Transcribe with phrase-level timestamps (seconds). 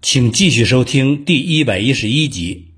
[0.00, 2.68] 请继续收听第一百一十一集。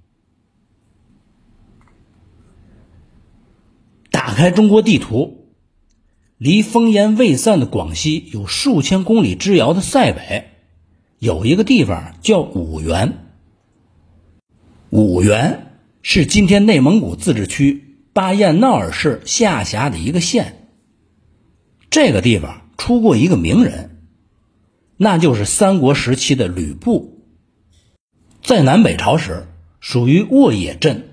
[4.10, 5.50] 打开中国地图，
[6.38, 10.50] 离烽烟未散的广西有数千公里之遥的塞北，
[11.18, 13.18] 有一个地方叫五原。
[14.88, 20.70] 五原是今天内蒙古自治区巴彦淖尔市下辖的一个县。
[21.90, 23.98] 这个地方出过一个名人，
[24.96, 27.09] 那就是三国时期的吕布。
[28.42, 29.46] 在南北朝时，
[29.80, 31.08] 属于沃野镇，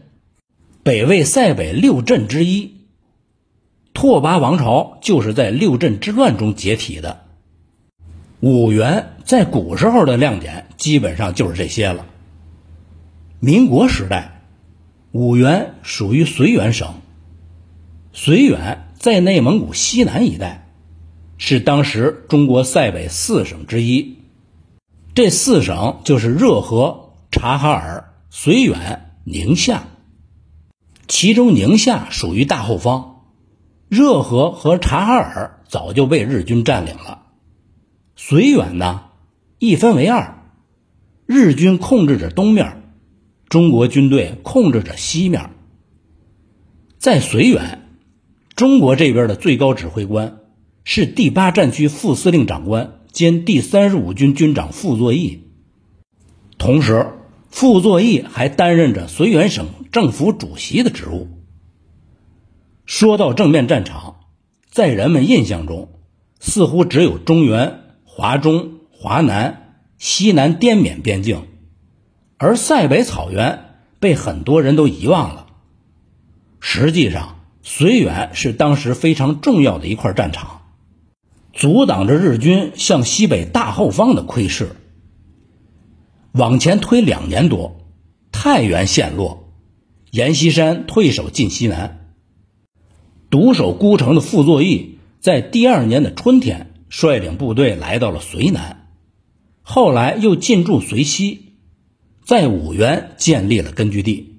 [0.84, 2.78] 北魏塞北六镇之一。
[3.94, 7.26] 拓跋王朝就是在六镇之乱中解体的。
[8.40, 12.06] 五原在古时候的亮点基本上就是这些了。
[13.40, 14.44] 民国时代，
[15.12, 16.94] 五原属于绥远省。
[18.14, 20.70] 绥远在内蒙古西南一带，
[21.38, 24.18] 是当时中国塞北四省之一。
[25.14, 29.84] 这四省就是热河、察哈尔、绥远、宁夏。
[31.08, 33.24] 其中宁夏属于大后方，
[33.90, 37.24] 热河和察哈尔早就被日军占领了。
[38.18, 39.06] 绥远呢，
[39.60, 40.44] 一分为二，
[41.26, 42.84] 日军控制着东面。
[43.50, 45.52] 中国军队控制着西面，
[46.98, 47.88] 在绥远，
[48.58, 50.40] 中国这边的最高指挥官
[50.84, 55.44] 是第八战区副司令长官兼第三十五军军长傅作义，
[56.58, 57.08] 同时，
[57.60, 61.28] 傅作义还担任着绥远省政府主席的职务。
[62.86, 64.18] 说到正面战场，
[64.70, 65.90] 在人们印象中，
[66.40, 71.48] 似乎只有中原、华中、华南、西南滇缅边境。
[72.38, 75.48] 而塞北草原被很多人都遗忘了。
[76.60, 80.62] 实际上，绥远是当时非常重要的一块战场，
[81.54, 84.76] 阻挡着日军向西北大后方的窥视。
[86.38, 87.78] 往前推两年多，
[88.32, 89.52] 太原陷落，
[90.12, 92.14] 阎锡山退守晋西南，
[93.32, 98.88] 独守孤城的傅作义在第二年的春天率领部队来到了绥南，
[99.64, 101.44] 后来又进驻绥西。
[102.24, 104.36] 在五原建立了根据地。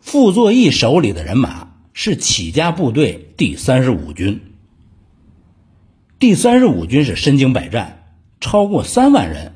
[0.00, 4.40] 傅作义手里的人马是起家部队第三十五军。
[6.18, 9.52] 第三十五军是身经百战，超过三万人，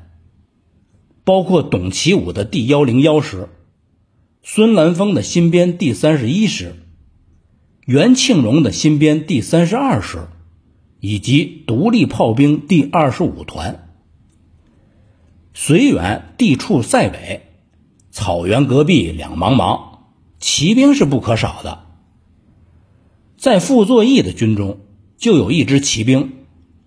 [1.25, 3.49] 包括董其武的第幺零幺师、
[4.43, 6.75] 孙兰峰的新编第三十一师、
[7.85, 10.27] 袁庆荣的新编第三十二师，
[10.99, 13.89] 以及独立炮兵第二十五团。
[15.55, 17.47] 绥远地处塞北，
[18.11, 19.97] 草原戈壁两茫茫，
[20.39, 21.85] 骑兵是不可少的。
[23.35, 24.79] 在傅作义的军中，
[25.17, 26.33] 就有一支骑兵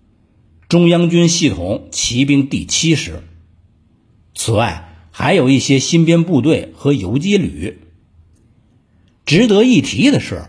[0.69, 3.21] ——中央军系统骑兵第七师。
[4.41, 7.77] 此外，还有一些新编部队和游击旅。
[9.25, 10.45] 值得一提的是，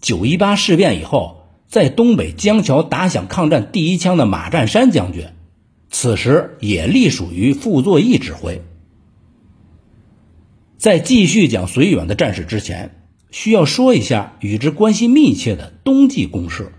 [0.00, 5.26] 九一八事变以后，在东北江桥打响抗战第一枪的马占山将军。
[5.90, 8.62] 此时也隶属于傅作义指挥。
[10.78, 16.70] 在继续讲绥远的战事之前，需要说一下与之关系密切的冬季攻势。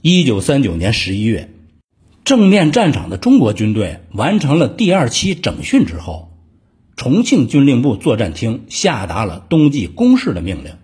[0.00, 1.50] 一九三九年十一月，
[2.28, 6.36] 正面战场的中国军队完成了第二期整训之后，
[6.94, 10.74] 重庆军令部作战厅下达了冬季攻势的命令。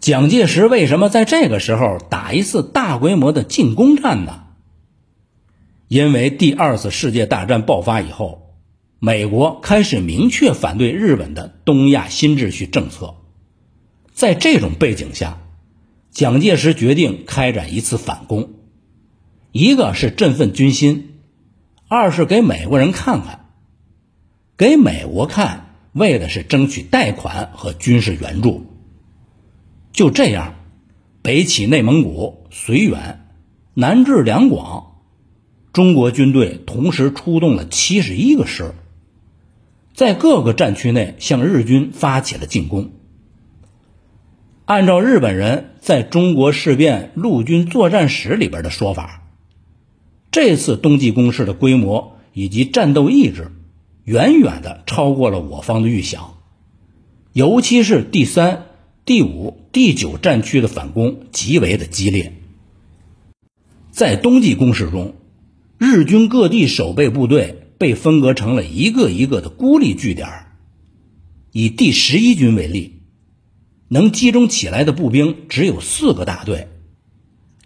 [0.00, 4.46] 蒋介石为什么在这个时候打一次大规模的进攻战呢？
[5.86, 8.56] 因为第二次世界大战爆发以后，
[8.98, 13.14] 美国开始明确反对日本的东亚新秩序政策。
[14.12, 15.38] 在这种背景下，
[16.10, 18.54] 蒋介石决定开展一次反攻，
[19.56, 21.14] 一个是振奋军心，
[21.88, 23.46] 二是给美国人看看，
[24.58, 28.66] 给美国看，为的是争取贷款和军事援助。
[29.92, 30.56] 就这样，
[31.22, 33.28] 北起内蒙古、绥远，
[33.72, 34.98] 南至两广。
[35.72, 38.74] 中国军队同时出动了七十一个师，
[39.94, 42.90] 在各个战区内向日军发起了进攻。
[44.66, 49.22] 按照日本人在中国事变陆军作战史里边的说法，
[50.36, 53.52] 这次冬季攻势的规模以及战斗意志，
[54.04, 56.34] 远远的超过了我方的预想，
[57.32, 58.66] 尤其是第三、
[59.06, 62.34] 第五、第九战区的反攻极为的激烈。
[63.90, 65.14] 在冬季攻势中。
[65.78, 70.28] 日军各地守备部队被分割成了一个一个的孤立据点。
[71.50, 73.00] 以第十一军为例，
[73.88, 76.68] 能集中起来的步兵只有四个大队，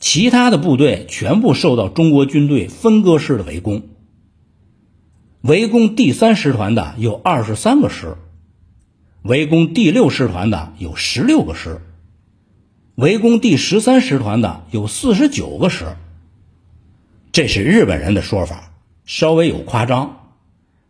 [0.01, 3.83] 其他的部队全部受到中国军队分割式的围攻。
[5.43, 8.17] 围攻第三师团的有二十三个师，
[9.23, 11.83] 围攻第六师团的有十六个师，
[12.95, 15.97] 围攻第十三师团的有四十九个师。
[17.31, 18.73] 这是日本人的说法，
[19.05, 20.33] 稍微有夸张。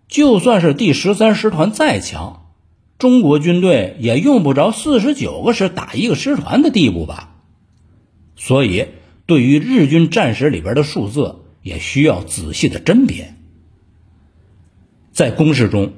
[0.07, 2.47] 就算是第十三师团再强，
[2.99, 7.37] 中国军队也用不着四十九个师打一个师团的地步吧？
[8.37, 8.87] 所以，
[9.31, 13.37] 对于日军战史里边的数字，也需要仔细的甄别。
[15.13, 15.93] 在攻势中，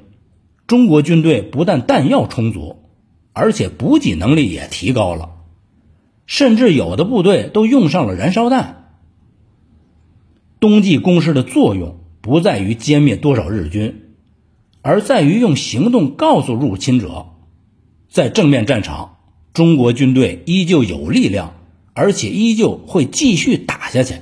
[0.67, 2.83] 中国军队不但弹药充足，
[3.31, 5.31] 而且补给能力也提高了，
[6.27, 8.91] 甚至有的部队都用上了燃烧弹。
[10.59, 14.11] 冬季攻势的作用不在于歼灭多少日军。
[14.83, 17.29] 而在于用行动告诉入侵者，
[18.07, 19.17] 在正面战场，
[19.53, 21.55] 中国军队依旧有力量，
[21.93, 24.15] 而且依旧会继续打下去。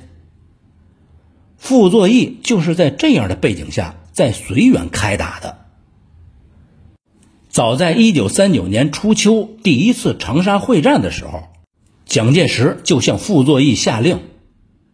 [1.56, 5.58] 傅作义就是在这样的背景下，在绥远开打的。
[7.48, 11.44] 早在一九三九年初秋第一次长沙会战的时候，
[12.06, 14.20] 蒋介石就向傅作义下令，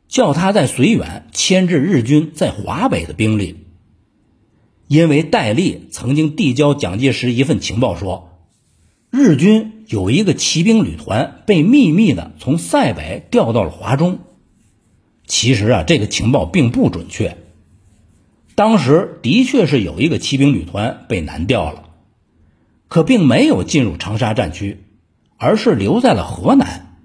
[0.08, 3.64] 叫他在绥远牵制日军在华北的兵力。
[4.88, 8.27] 因为戴笠曾经递交蒋介石一份情报，说
[9.10, 14.20] 日军有一个骑兵旅团被秘密的从塞北调到了华中。
[15.26, 17.36] 其实啊，这个情报并不准确。
[18.54, 21.84] 当时的确是有一个骑兵旅团被南调了，
[22.88, 24.84] 可并没有进入长沙战区，
[25.36, 26.96] 而是留在了河南。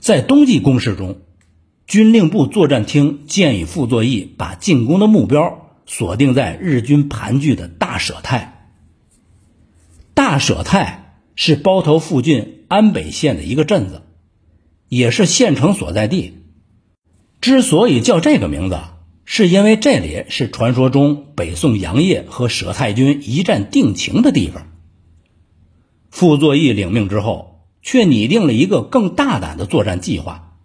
[0.00, 1.18] 在冬季攻势中，
[1.86, 5.64] 军令部作战厅建议傅作义把进攻的目标。
[5.86, 8.57] 锁定在日军盘踞的大舍太。
[10.18, 14.02] 大舍太是包头附近安北县的一个镇子，
[14.88, 16.38] 也是县城所在地。
[17.40, 18.80] 之所以叫这个名字，
[19.24, 24.66] 是因为这里是传说中北宋杨业和舍太军一战定情的地方。
[26.10, 30.56] 傅作义领命之后，却拟定了一个更大胆的作战计划。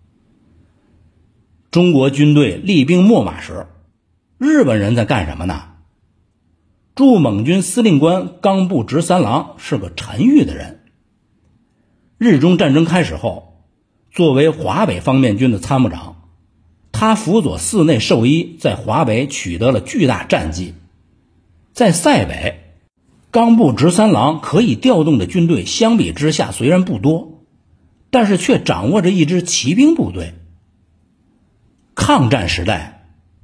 [1.69, 3.67] 中国军队厉兵秣马时。
[4.39, 5.72] 日本人在干什么呢？
[6.95, 10.81] 驻蒙军司令官冈部直三郎是个沉郁的人。
[12.19, 13.63] 日中战争开始后，
[14.11, 16.29] 作为华北方面军的参谋长，
[16.91, 20.75] 他辅佐寺内寿一在华北取得了巨大战绩。
[21.73, 22.75] 在塞北，
[23.31, 27.43] 冈部直三郎可以调动的军队相比之下虽然不多，
[28.11, 30.35] 但是却掌握着一支骑兵部队。
[31.95, 32.91] 抗战时代。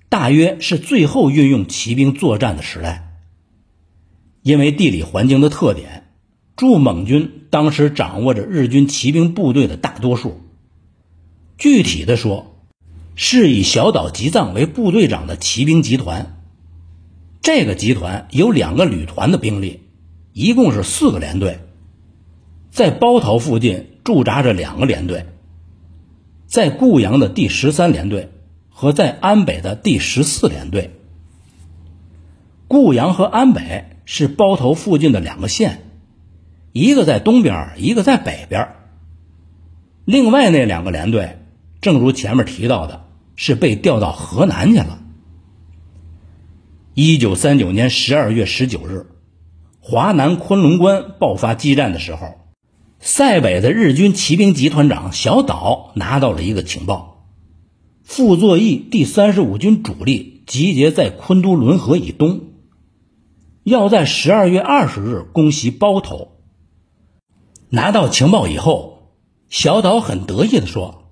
[0.08, 3.09] 大约是最后运用骑兵作战的时代，
[4.50, 6.08] 因为地理环境的特点，
[6.56, 10.42] 驻蒙军当时掌握着日军骑兵部队的大多数。
[11.60, 12.56] 具体的说，
[13.14, 16.42] 是以小岛吉藏为部队长的骑兵集团。
[17.44, 19.82] 这个集团有两个旅团的兵力，
[20.34, 21.60] 一共是四个连队，
[22.72, 25.28] 在包头附近驻扎着两个连队，
[26.48, 28.32] 在固阳的第十三联队。
[28.72, 30.96] 和在安北的第十四联队，
[32.68, 35.88] 固阳和安北是包头附近的两个县，
[36.72, 38.70] 一个在东边，一个在北边。
[40.04, 41.38] 另外那两个连队，
[41.80, 45.04] 正如前面提到的，是被调到河南去了。
[46.96, 49.06] 一九三九年十二月十九日，
[49.80, 52.34] 华南昆仑关爆发激战的时候，
[53.00, 57.28] 塞北的日军骑兵集团长小岛拿到了一个情报。
[58.04, 62.49] 傅作义第三十五军主力集结在昆都仑河以东，
[63.64, 66.32] 要在十二月二十日攻袭包头。
[67.70, 69.14] 拿到情报以后，
[69.50, 71.06] 小岛很得意地说：“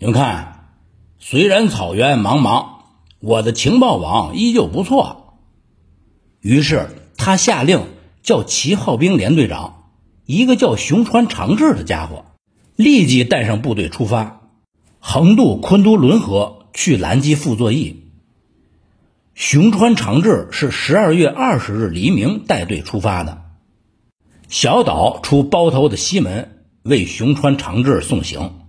[0.00, 0.70] 你们看，
[1.18, 2.66] 虽然草原茫茫，
[3.20, 5.38] 我的情报网依旧不错。”
[6.40, 7.84] 于是他下令
[8.22, 9.90] 叫齐号兵连队长，
[10.24, 12.24] 一个叫熊川长治的家伙，
[12.74, 14.40] 立即带上部队出发。
[14.98, 18.01] 横渡昆都仑河去拦截傅作义。
[19.34, 23.42] 熊川长治是十二月二十日黎明带队出发的。
[24.48, 28.60] 小岛出包头的西门为熊川长治送行，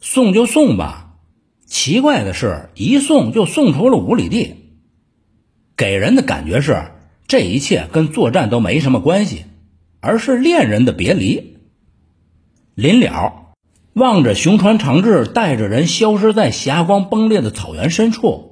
[0.00, 1.14] 送就送吧。
[1.66, 4.56] 奇怪的是，一送就送出了五里地，
[5.74, 6.92] 给人的感觉是
[7.26, 9.46] 这一切跟作战都没什么关系，
[10.00, 11.56] 而是恋人的别离。
[12.74, 13.38] 临了。
[13.94, 18.51] 望着熊川长治带着人消失在霞光崩裂的草原深处，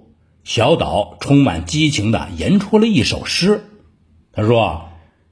[0.53, 3.71] 小岛充满激情地吟出了一首诗。
[4.33, 4.89] 他说：“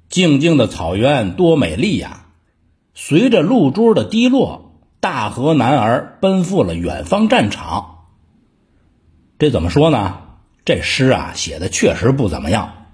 [0.08, 2.26] 静静的草原多美丽呀！
[2.94, 8.04] 随着露珠的滴落，大河男儿奔赴了远方战场。”
[9.40, 10.20] 这怎么说呢？
[10.64, 12.87] 这诗啊写的确实不怎么样。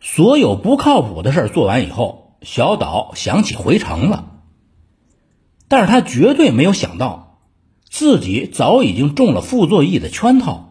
[0.00, 4.34] 所有不靠谱的事做完以后，小岛想起回城了，
[5.66, 7.40] 但是他绝对没有想到，
[7.90, 10.62] 自己早已经中了傅作义的圈套。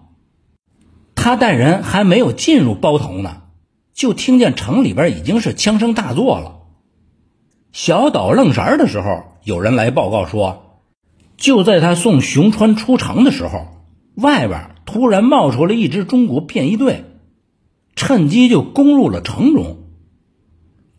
[1.26, 3.42] 他带人还没有进入包头呢，
[3.96, 6.58] 就听见城里边已经是枪声大作了。
[7.72, 10.84] 小岛愣神的时候，有人来报告说，
[11.36, 13.66] 就在他送熊川出城的时候，
[14.14, 17.06] 外边突然冒出了一支中国便衣队，
[17.96, 19.78] 趁机就攻入了城中。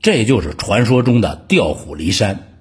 [0.01, 2.59] 这就是传说中的调虎离山。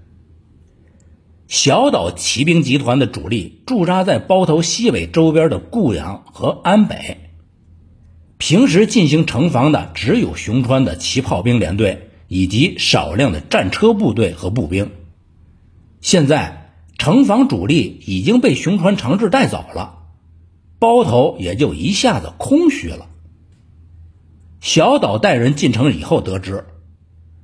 [1.48, 7.22] 小岛骑兵集团的主力驻扎在包头西北周边的固阳和安北。
[8.38, 14.92] 平时进行城防的只有熊川的骑炮兵连队以及少量的战车部队和步兵。
[16.02, 20.00] 现在城防主力已经被熊川长治带走了，
[20.80, 23.08] 包头也就一下子空虚了。
[24.62, 26.66] 小岛带人进城以后，得知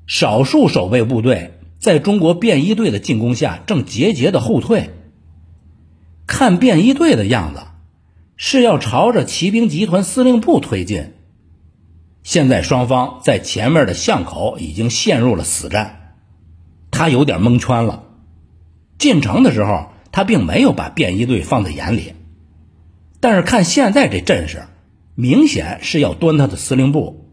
[0.07, 4.89] 少数守备部队在中国便衣队的进攻下正节节的后退。
[6.27, 7.61] 看便衣队的样子。
[8.43, 11.13] 是要朝着骑兵集团司令部推进。
[12.23, 16.15] 现在双方在前面的巷口已经陷入了死战，
[16.89, 18.03] 他有点蒙圈了。
[18.97, 22.15] 进城的时候，他并没有把便衣队放在眼里，
[23.19, 24.63] 但是看现在这阵势，
[25.13, 27.29] 明显是要端他的司令部。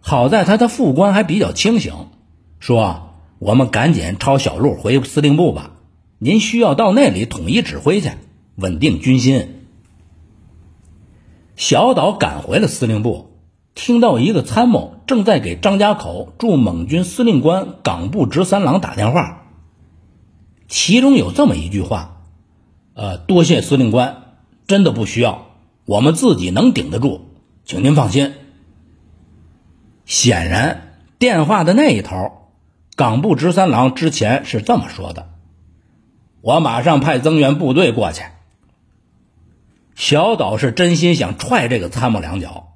[0.00, 1.94] 好在他的副官还比较清醒，
[2.60, 5.70] 说：“我们赶紧抄小路回司令部吧，
[6.18, 8.10] 您需要到那里统一指挥去，
[8.56, 9.52] 稳定军心。”
[11.56, 13.30] 小岛赶回了司令部，
[13.74, 19.46] 听到一个参谋正在给张家口驻蒙军司令官冈部直三郎打电话，
[20.68, 22.22] 其中有这么一句话
[22.92, 24.34] ：“呃，多谢司令官，
[24.66, 25.46] 真的不需要，
[25.86, 27.22] 我们自己能顶得住，
[27.64, 28.34] 请您放心。”
[30.04, 32.50] 显然，电话的那一头，
[32.96, 35.30] 冈部直三郎之前是这么说的
[36.42, 38.22] ：“我马上派增援部队过去。”
[39.96, 42.74] 小岛是真心想踹这个参谋两脚，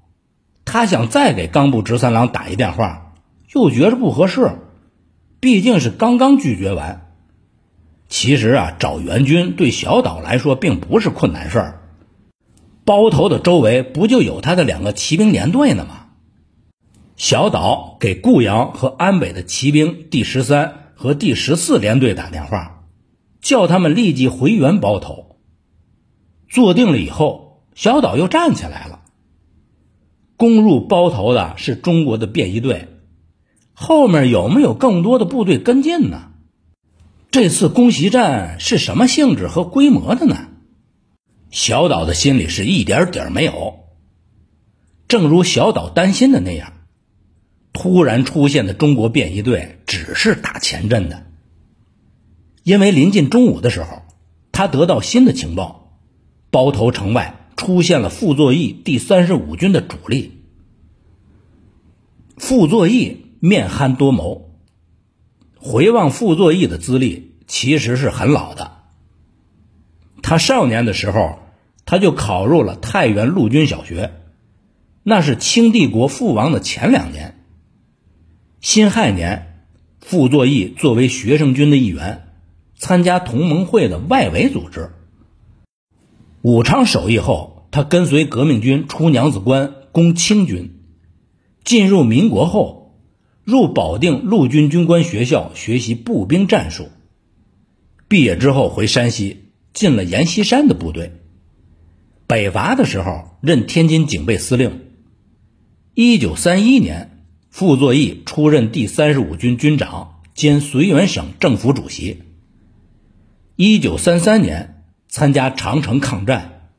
[0.64, 3.12] 他想再给冈部直三郎打一电话，
[3.54, 4.58] 又觉着不合适，
[5.38, 7.12] 毕竟是刚刚拒绝完。
[8.08, 11.80] 其实啊，找援军对小岛来说并不是困难事儿，
[12.86, 16.06] 包头的周围不就有他的两个骑兵连队呢吗？
[17.18, 22.80] 小岛给固阳和安北的骑兵第十三和第十四连队打电话，
[23.42, 25.29] 叫他们立即回援包头。
[26.50, 29.00] 坐定了以后，小岛又站起来了。
[30.36, 32.88] 攻入包头的是中国的便衣队，
[33.72, 36.32] 后面有没有更多的部队跟进呢？
[37.30, 40.48] 这次攻袭战是什么性质和规模的呢？
[41.52, 43.84] 小岛的心里是一点底儿没有。
[45.06, 46.72] 正如小岛担心的那样，
[47.72, 51.26] 突然出现的中国便衣队只是打前阵的，
[52.64, 54.02] 因为临近中午的时候，
[54.50, 55.79] 他得到新的情报。
[56.50, 60.42] 包头城外出现了傅作义第三十五军的主力。
[62.36, 64.50] 傅作义面憨多谋，
[65.56, 68.78] 回望傅作义的资历其实是很老的。
[70.22, 71.38] 他少年的时候，
[71.84, 74.12] 他就考入了太原陆军小学，
[75.02, 77.36] 那是清帝国覆亡的前两年。
[78.60, 79.64] 辛亥年，
[80.00, 82.28] 傅作义作为学生军的一员，
[82.76, 84.90] 参加同盟会的外围组织。
[86.42, 90.80] 武昌守义后，他跟随革命军出娘子关攻清军。
[91.64, 92.98] 进入民国后，
[93.44, 96.88] 入保定陆军军官学校学习步兵战术。
[98.08, 101.12] 毕业之后回山西，进了阎锡山的部队。
[102.26, 104.80] 北伐的时候，任天津警备司令。
[105.92, 112.22] 一九三一年，傅作义出任第三十五军军长兼绥远省政府主席。
[113.56, 114.79] 一九三三年。
[115.10, 116.70] 参加长城抗战。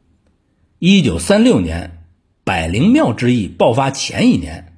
[0.79, 2.01] 一九三六年，
[2.45, 4.77] 百灵庙之役爆发前一年，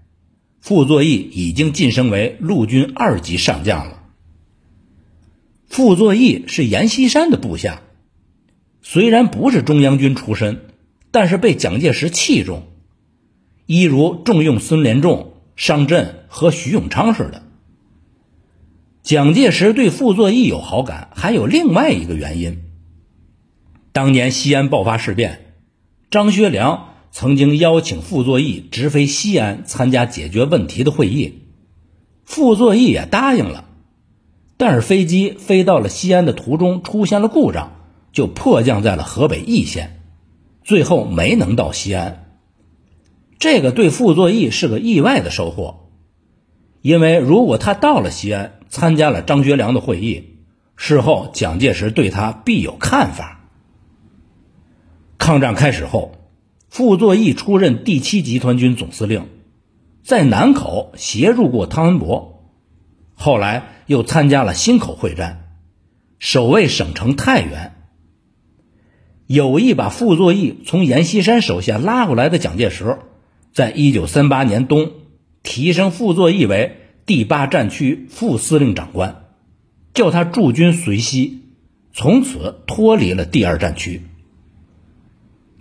[0.60, 4.02] 傅作义已经晋升为陆军二级上将了。
[5.68, 7.84] 傅作义是阎锡山的部下，
[8.82, 10.66] 虽然不是中央军出身，
[11.12, 12.64] 但是被蒋介石器重，
[13.68, 17.44] 一如重用孙连仲、商震和徐永昌似的。
[19.04, 22.63] 蒋介石对傅作义有好感，还有另外一个原因。
[23.94, 25.54] 当年西安爆发事变，
[26.10, 31.44] 张学良曾经邀请傅作义直飞西安参加解决问题的会议，
[32.26, 33.66] 傅作义也答应了。
[34.58, 37.74] 但是飞机飞到了西安的途中出现了故障，
[38.12, 40.02] 就迫降在了河北易县，
[40.64, 42.32] 最后没能到西安。
[43.38, 45.92] 这个对傅作义是个意外的收获，
[46.82, 50.40] 因为如果他到了西安，参加了张学良的会议，
[50.76, 53.42] 事后蒋介石对他必有看法。
[55.24, 56.18] 抗战开始后，
[56.68, 59.30] 傅作义出任第七集团军总司令，
[60.04, 62.52] 在南口协助过汤恩伯，
[63.14, 65.56] 后来又参加了忻口会战，
[66.20, 67.74] 守卫省城太原。
[69.26, 72.98] 有意把傅作义从阎锡山手下拉过来的蒋介石，
[73.54, 74.92] 在一九三八年冬
[75.42, 76.76] 提升傅作义为
[77.06, 79.24] 第八战区副司令长官，
[79.94, 81.44] 叫他驻军绥西，
[81.94, 84.02] 从此脱离了第二战区。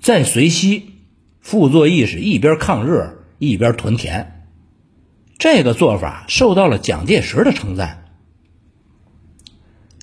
[0.03, 0.97] 在绥西，
[1.41, 4.49] 傅作义是一边抗日一边屯田，
[5.39, 8.13] 这个做法受到了蒋介石的称赞。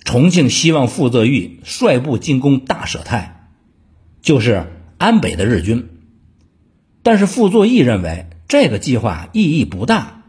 [0.05, 3.49] 重庆希望傅作义率部进攻大舍太，
[4.21, 5.89] 就是安北的日军，
[7.03, 10.23] 但是傅作义认为这个计划意义不大，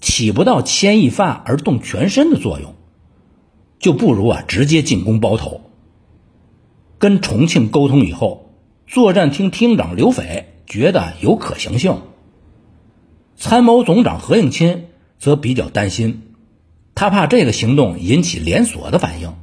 [0.00, 2.74] 起不到牵一发而动全身的作用，
[3.78, 5.70] 就不如啊直接进攻包头。
[6.98, 8.46] 跟重庆沟通以后。
[8.88, 12.00] 作战厅厅长刘斐觉得有可行性，
[13.36, 14.86] 参谋总长何应钦
[15.18, 16.22] 则比较担心，
[16.94, 19.34] 他怕这个行动引起连锁的反应，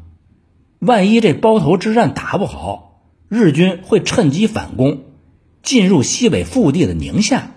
[0.79, 5.03] 万一这包头之战打不好，日军会趁机反攻，
[5.61, 7.51] 进入西北腹地的宁夏。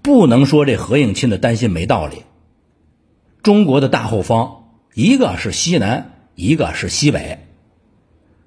[0.00, 2.22] 不能说这何应钦的担心没道理。
[3.42, 7.45] 中国的大后方，一个是西南，一个是西北。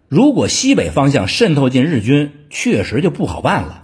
[0.10, 3.84] 如果西北方向渗透进日军，确实就不好办了。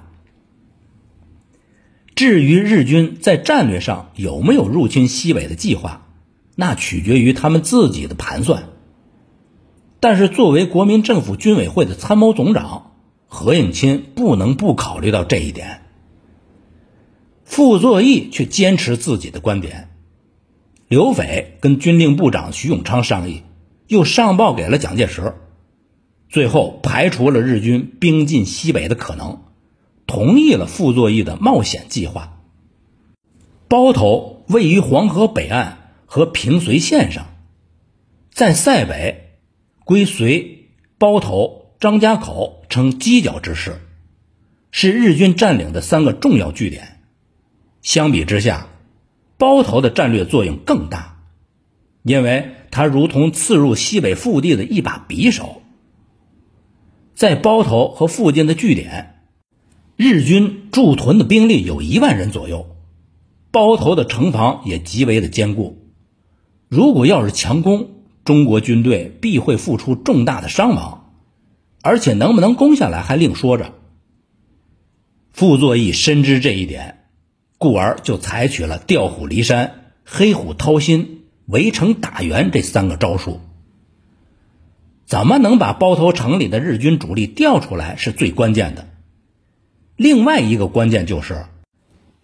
[2.16, 6.08] 至于日军在战略上有没有入侵西北的计划，
[6.56, 8.70] 那取决于他们自己的盘算。
[10.00, 12.94] 但是，作为国民政府军委会的参谋总长，
[13.28, 15.82] 何应钦不能不考虑到这一点。
[17.44, 19.90] 傅作义却坚持自己的观点。
[20.88, 23.44] 刘斐跟军令部长徐永昌商议，
[23.88, 25.36] 又上报给了蒋介石。
[26.36, 29.44] 最后排除了日军兵进西北的可能，
[30.06, 32.42] 同意了傅作义的冒险计划。
[33.70, 37.28] 包头位于黄河北岸和平绥线上，
[38.34, 39.38] 在塞北，
[39.86, 40.58] 归绥、
[40.98, 43.80] 包头、张家口成犄角之势，
[44.72, 47.00] 是日军占领的三个重要据点。
[47.82, 48.68] 相比之下，
[49.38, 51.22] 包头的战略作用更大，
[52.04, 55.62] 因为它如同刺入西北腹地的一把匕首。
[57.16, 59.22] 在包头和附近的据点，
[59.96, 62.76] 日军驻屯的兵力有一万人左右，
[63.52, 65.82] 包头的城防也极为的坚固。
[66.68, 67.92] 如果要是强攻，
[68.26, 71.14] 中国军队必会付出重大的伤亡，
[71.82, 73.74] 而且能不能攻下来还另说着。
[75.32, 77.06] 傅作义深知这一点，
[77.58, 83.40] 故而就采取了调虎离山、黑虎掏心、围城打援这三个招数。
[85.06, 88.88] 怎么能把包头城里的日军主力调出来是最关键的。
[89.96, 91.46] 另外一个关键就是，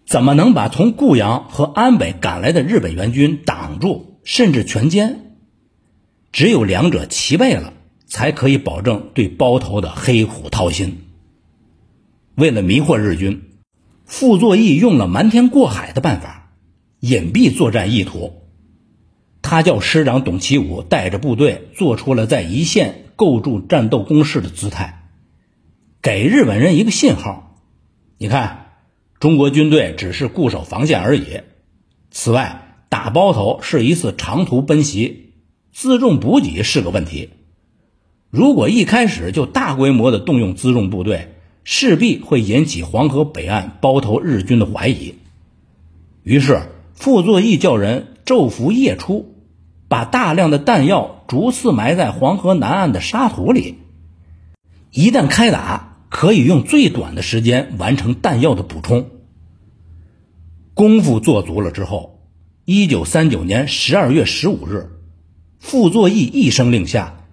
[0.04, 5.14] 怎么能把从固阳和安北赶来的日本援军挡住，甚至全歼。
[6.32, 7.72] 只有两者齐备了，
[8.06, 11.02] 才可以保证对包头的黑虎掏心。
[12.34, 13.42] 为了迷惑日军，
[14.06, 16.50] 傅作义用了瞒天过海的办法，
[16.98, 18.41] 隐蔽作战意图。
[19.42, 25.10] 他叫师长董其武带着部队做出了在一线构筑战斗工事的姿态，
[26.00, 27.60] 给日本人一个信号：
[28.18, 28.66] 你看，
[29.18, 31.40] 中国军队只是固守防线而已。
[32.10, 35.32] 此外，打包头是一次长途奔袭，
[35.74, 37.30] 辎重补给是个问题。
[38.30, 45.14] 如果一开始就大规模的动用辎重部队，势必会引起黄河北岸包头日军的怀疑。
[46.22, 46.62] 于是，
[46.94, 49.31] 傅作义叫人昼伏夜出。
[49.92, 53.76] 把大量的弹药逐次埋在黄河南岸的沙土里，
[54.90, 59.10] 一旦开打，可以用最短的时间完成弹药的补充。
[60.72, 62.22] 功夫做足了之后，
[62.64, 64.92] 一九三九年十二月十五日，
[65.58, 67.26] 傅作义一声令下，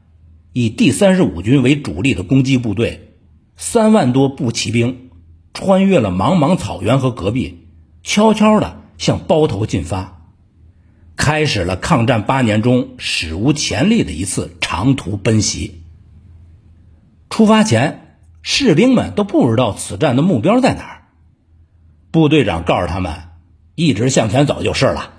[0.52, 3.13] 以第三十五军为主力的攻击部队，
[3.56, 5.12] 三万多步骑兵，
[5.54, 7.69] 穿越了茫茫草原和戈壁，
[8.04, 10.18] 悄悄地向包头进发。
[11.19, 15.84] 开始了抗战八年中史无前例的一次长途奔袭。
[17.29, 21.03] 出发前，士兵们都不知道此战的目标在哪儿。
[22.10, 23.13] 部队长告诉他们，
[23.75, 25.13] 一直向前走就是了。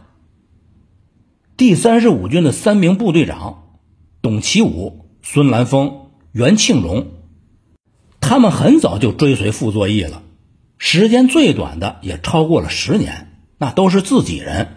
[1.59, 3.65] 第三十五军的三名部队长，
[4.23, 7.09] 董其武、孙兰峰、袁庆荣，
[8.21, 10.23] 他们很早就追随傅作义了，
[10.79, 14.77] 时间最短的也超过了十年，那都是自己人。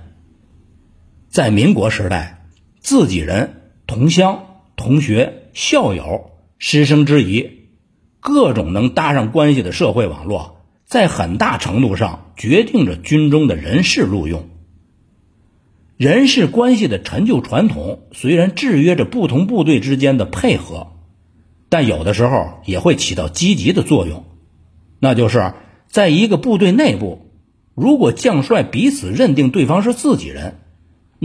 [1.34, 2.46] 在民国时代，
[2.80, 7.70] 自己人、同乡、同学、校友、师生之谊，
[8.20, 14.48] 各种能搭上关系的社会网络，在很大程度上决定着军中的人事录用。
[15.98, 20.92] 人事关系的陈旧传统虽然制约着不同部队之间的配合，
[21.68, 24.24] 但有的时候也会起到积极的作用。
[25.00, 25.56] 那就是
[25.88, 27.32] 在一个部队内部，
[27.74, 30.60] 如果将帅彼此认定对方是自己人。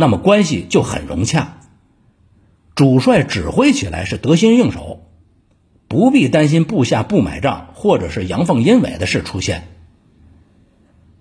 [0.00, 1.58] 那么关系就很融洽，
[2.76, 5.10] 主帅指挥起来是得心应手，
[5.88, 9.66] 不必担心部下不买账或者是阳奉阴违的事出现。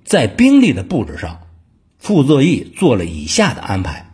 [0.03, 1.47] 在兵力的布置上，
[1.97, 4.11] 傅作义做了以下的安排：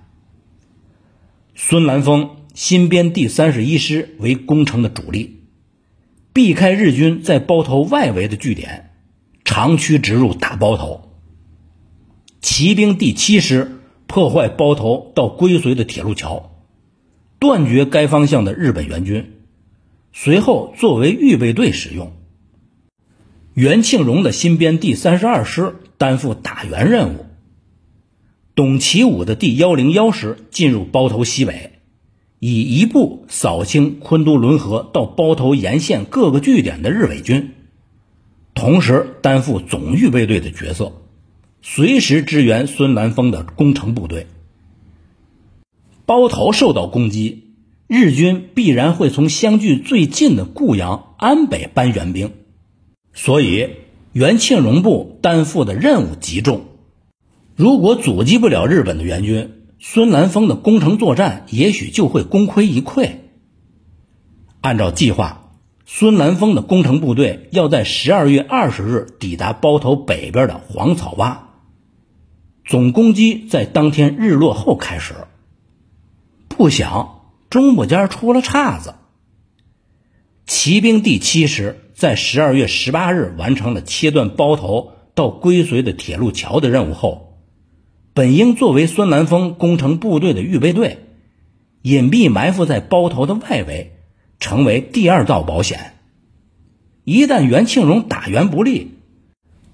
[1.56, 5.42] 孙兰峰新编第三十一师为攻城的主力，
[6.32, 8.92] 避开日军在包头外围的据点，
[9.44, 11.12] 长驱直入打包头。
[12.40, 13.82] 骑兵第七师。
[14.14, 16.52] 破坏包头到归绥的铁路桥，
[17.40, 19.32] 断绝该方向的日本援军，
[20.12, 22.14] 随后作为预备队使用。
[23.56, 27.26] 袁庆荣的新编第三十二师担负打援任务。
[28.54, 31.80] 董其武的第幺零幺师进入包头西北，
[32.38, 37.54] 以一部扫清昆都仑河到包头沿线各个据点的日伪军，
[38.54, 41.03] 同时担负总预备队的角色。
[41.66, 44.28] 随时支援孙兰峰的攻城部队。
[46.06, 47.54] 包头受到攻击，
[47.88, 52.34] 日军必然会从相距最近的固阳、安北搬援兵，
[53.14, 53.70] 所以
[54.12, 56.66] 袁庆荣部担负的任务极重。
[57.56, 63.10] 如果阻击不了日本的援军，孙兰峰的攻城作战也许就会功亏一篑。
[64.60, 65.54] 按照计划，
[65.86, 71.53] 孙兰峰的攻城部队要在十二月二十日抵达包头北边的黄草洼。
[72.66, 75.14] 总攻击在当天日落后开始，
[76.48, 78.96] 不想中部间出了岔子。
[80.46, 87.40] 骑兵第七师在十二月十八日完成了切断包头到归绥的铁路桥的任务后，
[88.14, 91.00] 本应作为孙兰峰攻城部队的预备队，
[91.82, 93.94] 隐蔽埋伏在包头的外围，
[94.40, 95.94] 成为第二道保险。
[97.04, 98.92] 一旦袁庆荣打援不利，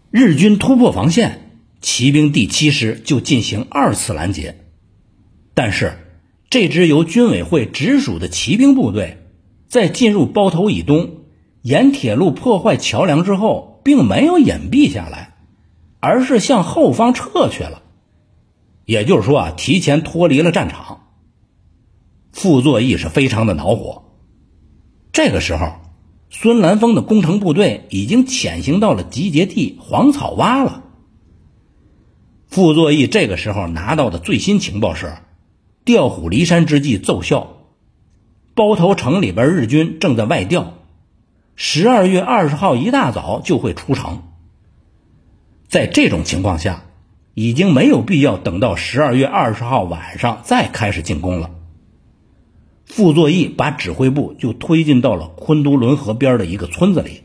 [0.10, 1.49] 日军突破防线。
[1.82, 4.66] 骑兵第七师就进行二次拦截，
[5.54, 5.98] 但是
[6.50, 9.26] 这支由军委会直属的骑兵部队，
[9.68, 11.22] 在进入包头以东
[11.62, 15.36] 沿铁路破坏桥梁之后，并没有隐蔽下来，
[16.00, 17.82] 而是向后方撤去了。
[18.86, 21.08] 也就是说啊，提前脱离了战场。
[22.32, 24.04] 傅作义是非常的恼火。
[25.14, 25.74] 这个时候，
[26.30, 30.84] 孙兰峰的攻城部队已经潜行到了集结地黄草洼了。
[32.50, 35.14] 傅作义这个时候拿到的最新情报是，
[35.86, 37.58] 调虎离山之计奏效，
[38.56, 40.74] 包头城里边日军正在外调，
[41.56, 44.24] 十二月二十号一大早就会出城。
[45.68, 46.86] 在这种情况下，
[47.36, 51.52] 已经没有必要等到十二月二十号晚上再开始进攻了。
[52.84, 57.22] 傅作义把指挥部就推进到了昆都仑河边的一个村子里，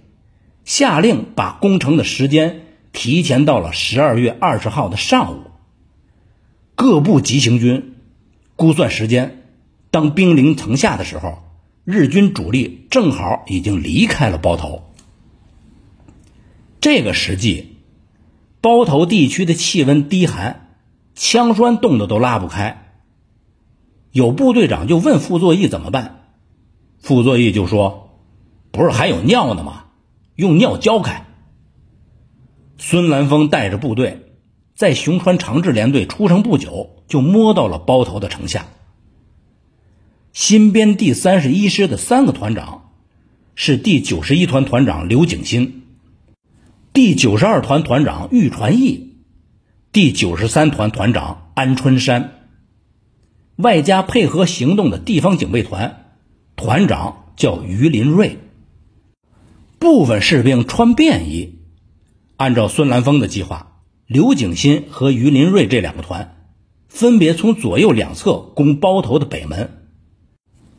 [0.66, 2.60] 下令把攻城的时间。
[2.94, 5.50] 提前到了十二月二十号的上午，
[6.76, 7.96] 各部急行军
[8.54, 9.42] 估算时间，
[9.90, 11.42] 当兵临城下的时候，
[11.84, 14.84] 日军主力正好已经离开了包头。
[16.80, 17.78] 这个时机，
[18.60, 20.68] 包头地区的气温低寒，
[21.16, 22.94] 枪栓冻得都拉不开。
[24.12, 26.20] 有部队长就问傅作义怎么办，
[27.00, 28.20] 傅作义就说
[28.70, 29.86] ：“不是还有尿呢吗？
[30.36, 31.26] 用尿浇开。”
[32.76, 34.32] 孙兰峰带着部队，
[34.74, 38.66] 在熊川长治连队出城不久，就摸到了包头的城下。
[40.32, 42.90] 新编第三十一师的三个团长
[43.54, 45.84] 是第九十一团团长刘景新、
[46.92, 49.14] 第九十二团团长玉传义、
[49.92, 52.48] 第九十三团团长安春山，
[53.56, 56.16] 外加配合行动的地方警卫团
[56.56, 58.38] 团长叫于林瑞。
[59.78, 61.60] 部分士兵穿便衣。
[62.36, 66.46] 按照孙兰峰的计划，刘景新和于林瑞这两个团
[66.88, 69.88] 分别从左右两侧攻包头的北门，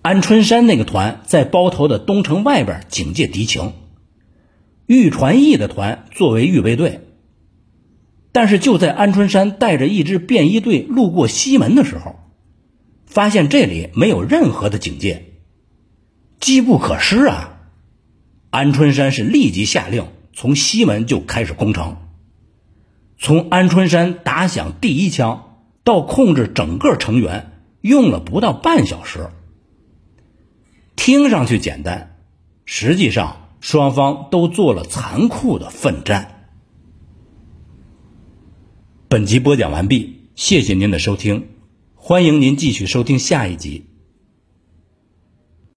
[0.02, 3.72] 安春山那个团在包头的东城外边警戒敌情，
[4.86, 7.02] 玉传义的团作为预备队。
[8.34, 12.18] 但是就在安春山带着一支便衣队路过西门的时候，
[13.06, 15.36] 发现这里没有任何的警戒，
[16.42, 17.62] 机不可失啊！
[18.50, 21.98] 安春山是立即下令从西门就开始攻城。
[23.18, 27.46] 从安春山打响第一枪到控制整个城垣，
[27.80, 29.30] 用了不到半小时。
[30.98, 32.18] 听上去简单，
[32.66, 36.50] 实际上双方都做了残酷的奋战。
[39.08, 41.48] 本集播讲完毕，谢谢您的收听，
[41.94, 43.86] 欢迎您继续收听下一集。